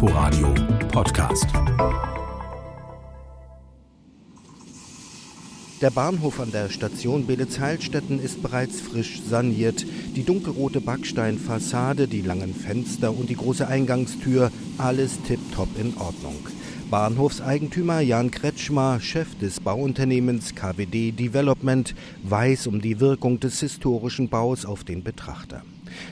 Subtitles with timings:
[0.00, 0.54] Inforadio
[0.92, 1.48] Podcast.
[5.80, 9.84] Der Bahnhof an der Station Belitz-Heilstätten ist bereits frisch saniert.
[10.14, 16.46] Die dunkelrote Backsteinfassade, die langen Fenster und die große Eingangstür, alles tipptopp in Ordnung.
[16.92, 21.92] Bahnhofseigentümer Jan Kretschmer, Chef des Bauunternehmens KWD Development,
[22.22, 25.64] weiß um die Wirkung des historischen Baus auf den Betrachter.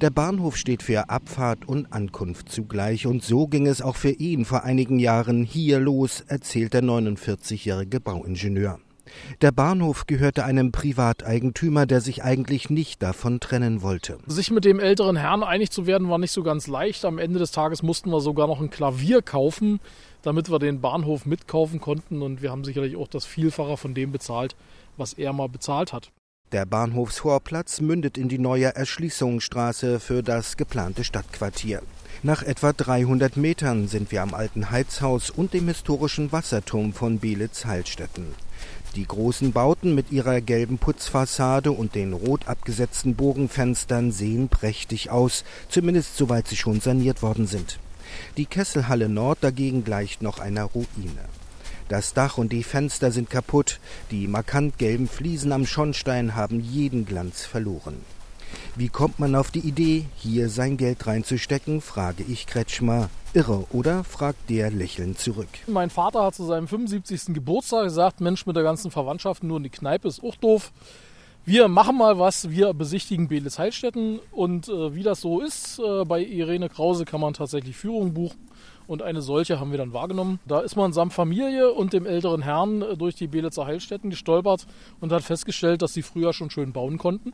[0.00, 4.44] Der Bahnhof steht für Abfahrt und Ankunft zugleich und so ging es auch für ihn
[4.44, 8.78] vor einigen Jahren hier los, erzählt der 49-jährige Bauingenieur.
[9.40, 14.18] Der Bahnhof gehörte einem Privateigentümer, der sich eigentlich nicht davon trennen wollte.
[14.26, 17.04] Sich mit dem älteren Herrn einig zu werden, war nicht so ganz leicht.
[17.04, 19.80] Am Ende des Tages mussten wir sogar noch ein Klavier kaufen,
[20.22, 22.22] damit wir den Bahnhof mitkaufen konnten.
[22.22, 24.56] Und wir haben sicherlich auch das Vielfache von dem bezahlt,
[24.96, 26.10] was er mal bezahlt hat.
[26.52, 31.80] Der Bahnhofsvorplatz mündet in die neue Erschließungsstraße für das geplante Stadtquartier.
[32.24, 38.34] Nach etwa 300 Metern sind wir am alten Heizhaus und dem historischen Wasserturm von Belitz-Heilstätten.
[38.96, 45.44] Die großen Bauten mit ihrer gelben Putzfassade und den rot abgesetzten Bogenfenstern sehen prächtig aus,
[45.68, 47.78] zumindest soweit sie schon saniert worden sind.
[48.36, 51.28] Die Kesselhalle Nord dagegen gleicht noch einer Ruine.
[51.90, 53.80] Das Dach und die Fenster sind kaputt,
[54.12, 57.96] die markant gelben Fliesen am Schornstein haben jeden Glanz verloren.
[58.76, 63.10] Wie kommt man auf die Idee, hier sein Geld reinzustecken, frage ich Kretschmer.
[63.34, 64.04] Irre, oder?
[64.04, 65.48] fragt der lächelnd zurück.
[65.66, 67.34] Mein Vater hat zu seinem 75.
[67.34, 70.70] Geburtstag gesagt, Mensch, mit der ganzen Verwandtschaft nur in die Kneipe ist auch doof.
[71.50, 76.04] Wir machen mal was, wir besichtigen Belis Heilstätten und äh, wie das so ist, äh,
[76.04, 78.38] bei Irene Krause kann man tatsächlich Führung buchen
[78.86, 80.38] und eine solche haben wir dann wahrgenommen.
[80.46, 84.68] Da ist man samt Familie und dem älteren Herrn äh, durch die Belitzer Heilstätten gestolpert
[85.00, 87.32] und hat festgestellt, dass sie früher schon schön bauen konnten.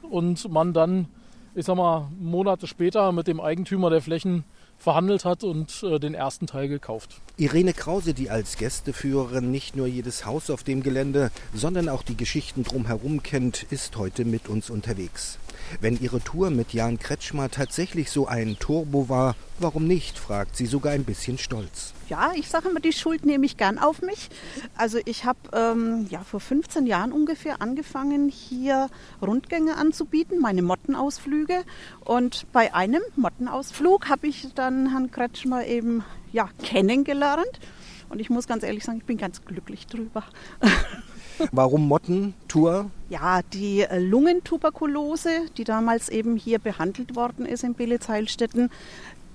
[0.00, 1.06] Und man dann,
[1.54, 4.44] ich sag mal, Monate später mit dem Eigentümer der Flächen
[4.78, 7.20] verhandelt hat und äh, den ersten Teil gekauft.
[7.36, 12.16] Irene Krause, die als Gästeführerin nicht nur jedes Haus auf dem Gelände, sondern auch die
[12.16, 15.38] Geschichten drumherum kennt, ist heute mit uns unterwegs.
[15.80, 20.66] Wenn ihre Tour mit Jan Kretschmer tatsächlich so ein Turbo war, warum nicht, fragt sie
[20.66, 21.92] sogar ein bisschen stolz.
[22.08, 24.30] Ja, ich sage immer, die Schuld nehme ich gern auf mich.
[24.76, 28.88] Also ich habe ähm, ja, vor 15 Jahren ungefähr angefangen, hier
[29.20, 31.64] Rundgänge anzubieten, meine Mottenausflüge.
[32.04, 37.60] Und bei einem Mottenausflug habe ich dann Herrn Kretschmer eben ja, kennengelernt.
[38.08, 40.24] Und ich muss ganz ehrlich sagen, ich bin ganz glücklich drüber.
[41.52, 42.90] Warum Mottentour?
[43.08, 48.70] Ja, die äh, Lungentuberkulose, die damals eben hier behandelt worden ist in Belitz-Heilstätten,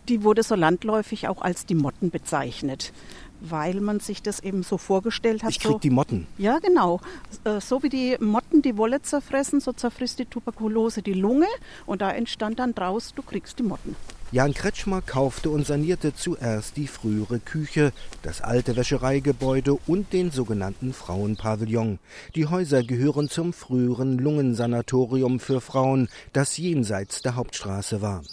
[0.09, 2.93] die wurde so landläufig auch als die Motten bezeichnet,
[3.39, 5.51] weil man sich das eben so vorgestellt hat.
[5.51, 6.27] Ich krieg so, die Motten.
[6.37, 6.99] Ja, genau.
[7.43, 11.47] Äh, so wie die Motten die Wolle zerfressen, so zerfrisst die Tuberkulose die Lunge
[11.85, 13.95] und da entstand dann draus, du kriegst die Motten.
[14.33, 17.93] Jan Kretschmer kaufte und sanierte zuerst die frühere Küche,
[18.23, 21.99] das alte Wäschereigebäude und den sogenannten Frauenpavillon.
[22.33, 28.23] Die Häuser gehören zum früheren Lungensanatorium für Frauen, das jenseits der Hauptstraße war.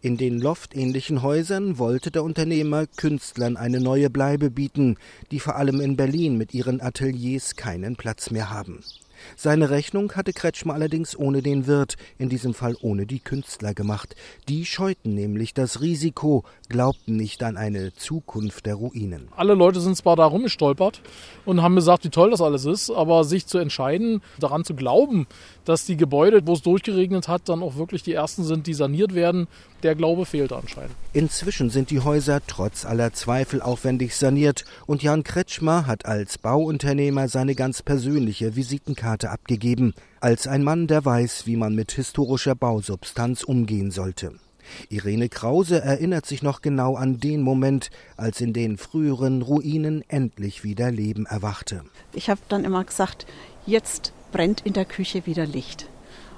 [0.00, 4.96] In den loftähnlichen Häusern wollte der Unternehmer Künstlern eine neue Bleibe bieten,
[5.30, 8.82] die vor allem in Berlin mit ihren Ateliers keinen Platz mehr haben.
[9.36, 14.14] Seine Rechnung hatte Kretschmer allerdings ohne den Wirt, in diesem Fall ohne die Künstler gemacht.
[14.48, 19.28] Die scheuten nämlich das Risiko, glaubten nicht an eine Zukunft der Ruinen.
[19.36, 21.02] Alle Leute sind zwar da rumgestolpert
[21.44, 25.26] und haben gesagt, wie toll das alles ist, aber sich zu entscheiden, daran zu glauben,
[25.64, 29.14] dass die Gebäude, wo es durchgeregnet hat, dann auch wirklich die ersten sind, die saniert
[29.14, 29.48] werden,
[29.82, 30.92] der Glaube fehlt anscheinend.
[31.12, 37.28] Inzwischen sind die Häuser trotz aller Zweifel aufwendig saniert und Jan Kretschmer hat als Bauunternehmer
[37.28, 43.42] seine ganz persönliche Visitenkarte abgegeben, als ein Mann, der weiß, wie man mit historischer Bausubstanz
[43.42, 44.32] umgehen sollte.
[44.88, 50.64] Irene Krause erinnert sich noch genau an den Moment, als in den früheren Ruinen endlich
[50.64, 51.82] wieder Leben erwachte.
[52.12, 53.26] Ich habe dann immer gesagt,
[53.66, 55.88] jetzt brennt in der Küche wieder Licht.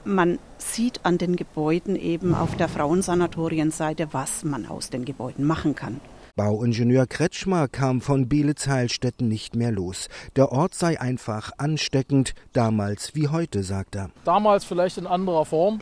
[0.04, 5.74] Man sieht an den Gebäuden eben auf der Frauensanatorienseite, was man aus den Gebäuden machen
[5.74, 6.00] kann.
[6.36, 10.08] Bauingenieur Kretschmer kam von Belitz-Heilstätten nicht mehr los.
[10.36, 14.10] Der Ort sei einfach ansteckend, damals wie heute, sagt er.
[14.24, 15.80] Damals vielleicht in anderer Form,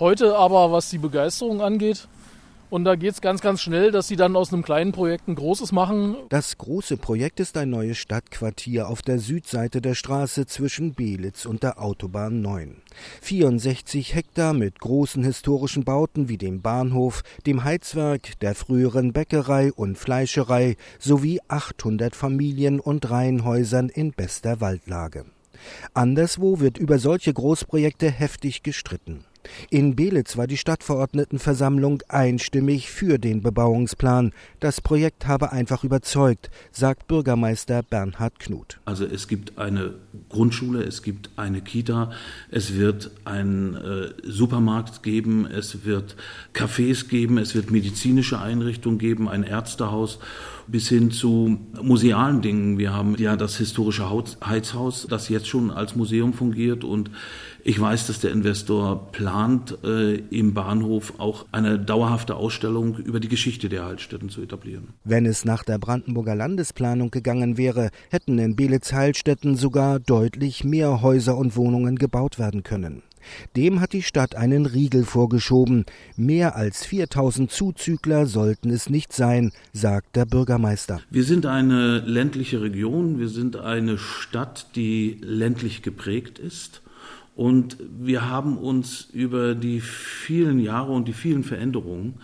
[0.00, 2.08] heute aber, was die Begeisterung angeht,
[2.70, 5.34] und da geht es ganz, ganz schnell, dass sie dann aus einem kleinen Projekt ein
[5.34, 6.16] großes machen.
[6.28, 11.62] Das große Projekt ist ein neues Stadtquartier auf der Südseite der Straße zwischen Belitz und
[11.62, 12.76] der Autobahn 9.
[13.20, 19.98] 64 Hektar mit großen historischen Bauten wie dem Bahnhof, dem Heizwerk, der früheren Bäckerei und
[19.98, 25.24] Fleischerei sowie 800 Familien- und Reihenhäusern in bester Waldlage.
[25.92, 29.24] Anderswo wird über solche Großprojekte heftig gestritten.
[29.70, 34.32] In Belitz war die Stadtverordnetenversammlung einstimmig für den Bebauungsplan.
[34.60, 38.80] Das Projekt habe einfach überzeugt, sagt Bürgermeister Bernhard Knut.
[38.84, 39.94] Also es gibt eine
[40.28, 42.12] Grundschule, es gibt eine Kita,
[42.50, 46.16] es wird einen äh, Supermarkt geben, es wird
[46.54, 50.18] Cafés geben, es wird medizinische Einrichtungen geben, ein Ärztehaus
[50.70, 52.78] bis hin zu musealen Dingen.
[52.78, 54.08] Wir haben ja das historische
[54.44, 57.10] Heizhaus, das jetzt schon als Museum fungiert und
[57.62, 63.28] ich weiß, dass der Investor plant, äh, im Bahnhof auch eine dauerhafte Ausstellung über die
[63.28, 64.88] Geschichte der Heilstätten zu etablieren.
[65.04, 71.36] Wenn es nach der Brandenburger Landesplanung gegangen wäre, hätten in Belitz-Heilstätten sogar deutlich mehr Häuser
[71.36, 73.02] und Wohnungen gebaut werden können.
[73.56, 75.84] Dem hat die Stadt einen Riegel vorgeschoben.
[76.16, 81.00] Mehr als 4000 Zuzügler sollten es nicht sein, sagt der Bürgermeister.
[81.10, 86.82] Wir sind eine ländliche Region, wir sind eine Stadt, die ländlich geprägt ist.
[87.36, 92.14] Und wir haben uns über die vielen Jahre und die vielen Veränderungen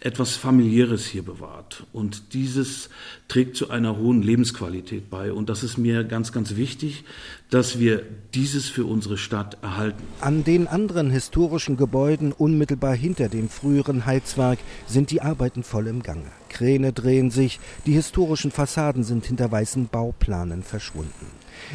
[0.00, 1.84] etwas familiäres hier bewahrt.
[1.92, 2.88] Und dieses
[3.26, 5.32] trägt zu einer hohen Lebensqualität bei.
[5.32, 7.04] Und das ist mir ganz, ganz wichtig,
[7.50, 8.02] dass wir
[8.34, 10.02] dieses für unsere Stadt erhalten.
[10.20, 16.02] An den anderen historischen Gebäuden unmittelbar hinter dem früheren Heizwerk sind die Arbeiten voll im
[16.02, 16.30] Gange.
[16.48, 21.26] Kräne drehen sich, die historischen Fassaden sind hinter weißen Bauplanen verschwunden.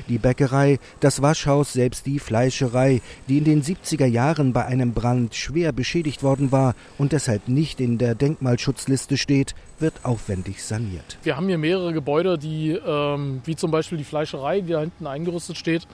[0.09, 5.35] Die Bäckerei, das Waschhaus, selbst die Fleischerei, die in den 70er Jahren bei einem Brand
[5.35, 11.18] schwer beschädigt worden war und deshalb nicht in der Denkmalschutzliste steht, wird aufwendig saniert.
[11.24, 15.07] Wir haben hier mehrere Gebäude, die, ähm, wie zum Beispiel die Fleischerei, die da hinten
[15.07, 15.88] eingerüstet steht,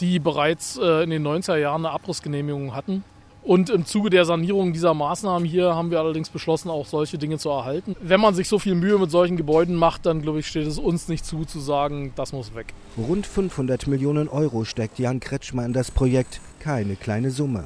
[0.00, 3.04] die bereits äh, in den 90er Jahren eine Abrissgenehmigung hatten.
[3.42, 7.38] Und im Zuge der Sanierung dieser Maßnahmen hier haben wir allerdings beschlossen, auch solche Dinge
[7.38, 7.96] zu erhalten.
[8.00, 10.78] Wenn man sich so viel Mühe mit solchen Gebäuden macht, dann glaube ich, steht es
[10.78, 12.74] uns nicht zu, zu sagen, das muss weg.
[12.98, 16.40] Rund 500 Millionen Euro steckt Jan Kretschmer in das Projekt.
[16.58, 17.64] Keine kleine Summe.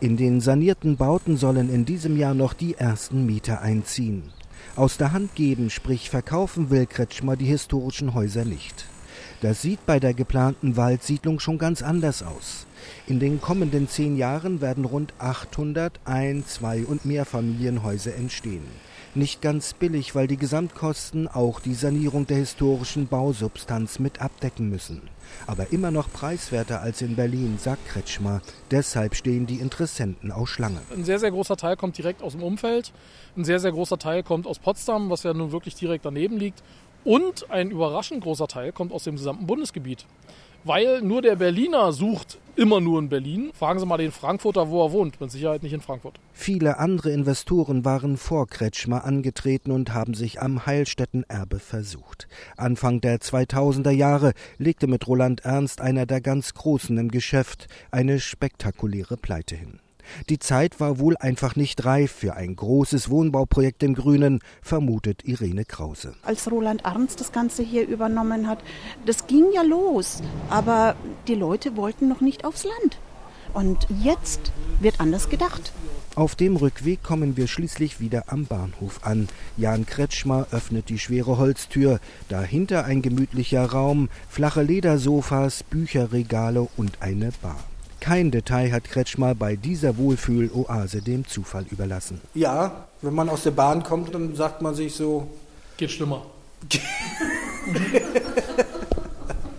[0.00, 4.32] In den sanierten Bauten sollen in diesem Jahr noch die ersten Mieter einziehen.
[4.76, 8.86] Aus der Hand geben, sprich verkaufen will Kretschmer die historischen Häuser nicht.
[9.40, 12.66] Das sieht bei der geplanten Waldsiedlung schon ganz anders aus.
[13.06, 18.64] In den kommenden zehn Jahren werden rund 800 Ein-, Zwei- und Mehrfamilienhäuser entstehen.
[19.16, 25.02] Nicht ganz billig, weil die Gesamtkosten auch die Sanierung der historischen Bausubstanz mit abdecken müssen.
[25.46, 28.42] Aber immer noch preiswerter als in Berlin, sagt Kretschmer.
[28.72, 30.80] Deshalb stehen die Interessenten auch Schlange.
[30.92, 32.92] Ein sehr, sehr großer Teil kommt direkt aus dem Umfeld.
[33.36, 36.64] Ein sehr, sehr großer Teil kommt aus Potsdam, was ja nun wirklich direkt daneben liegt.
[37.04, 40.06] Und ein überraschend großer Teil kommt aus dem gesamten Bundesgebiet.
[40.64, 43.50] Weil nur der Berliner sucht immer nur in Berlin.
[43.52, 45.20] Fragen Sie mal den Frankfurter, wo er wohnt.
[45.20, 46.18] Mit Sicherheit nicht in Frankfurt.
[46.32, 52.28] Viele andere Investoren waren vor Kretschmer angetreten und haben sich am Heilstättenerbe versucht.
[52.56, 58.18] Anfang der 2000er Jahre legte mit Roland Ernst einer der ganz Großen im Geschäft eine
[58.18, 59.80] spektakuläre Pleite hin.
[60.28, 65.64] Die Zeit war wohl einfach nicht reif für ein großes Wohnbauprojekt im Grünen, vermutet Irene
[65.64, 66.14] Krause.
[66.22, 68.58] Als Roland Ernst das Ganze hier übernommen hat,
[69.06, 70.96] das ging ja los, aber
[71.28, 72.98] die Leute wollten noch nicht aufs Land.
[73.52, 75.72] Und jetzt wird anders gedacht.
[76.16, 79.28] Auf dem Rückweg kommen wir schließlich wieder am Bahnhof an.
[79.56, 81.98] Jan Kretschmer öffnet die schwere Holztür.
[82.28, 87.64] Dahinter ein gemütlicher Raum, flache Ledersofas, Bücherregale und eine Bar.
[88.04, 92.20] Kein Detail hat Kretschmer bei dieser Wohlfühloase dem Zufall überlassen.
[92.34, 95.26] Ja, wenn man aus der Bahn kommt, dann sagt man sich so.
[95.78, 96.26] Geht schlimmer.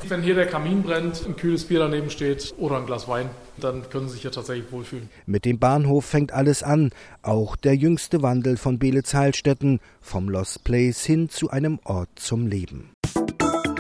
[0.08, 3.90] Wenn hier der Kamin brennt, ein kühles Bier daneben steht oder ein Glas Wein, dann
[3.90, 5.10] können Sie sich ja tatsächlich wohlfühlen.
[5.26, 6.92] Mit dem Bahnhof fängt alles an.
[7.24, 12.92] Auch der jüngste Wandel von Beelitz-Heilstätten vom Lost Place hin zu einem Ort zum Leben.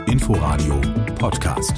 [0.07, 0.81] Inforadio
[1.19, 1.75] Podcast.